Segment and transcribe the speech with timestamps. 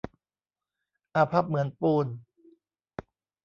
[1.15, 2.07] อาภัพเหมือนปูน